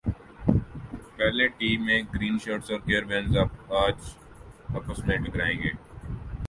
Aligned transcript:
پہلے 1.17 1.47
ٹی 1.57 1.69
میں 1.77 2.01
گرین 2.13 2.37
شرٹس 2.39 2.71
اور 2.71 2.79
کیربیئنز 2.79 3.37
اج 3.37 4.09
پس 4.87 5.05
میں 5.05 5.17
ٹکرائیں 5.19 5.57
گے 5.63 5.69